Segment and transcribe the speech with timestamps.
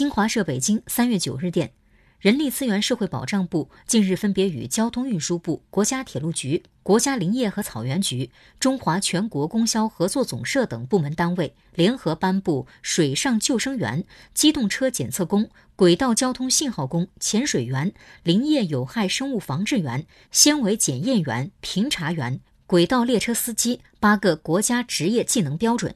[0.00, 1.72] 新华社北京三月九日电。
[2.20, 17.92] 人力资源社会保障部近日分别与交通运输部、国家铁路局、国家林业和草原局、中华全国供销合作总社等部门单位联合颁布《水上救生员、机动车检测工、轨道交通信号工、潜水员、
[18.22, 25.92] 林业有害生物防治员、纤维检验员、评查员、轨道列车司机八个国家职业技能标准》。